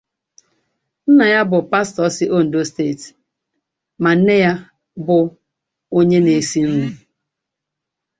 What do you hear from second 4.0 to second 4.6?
ma nne ya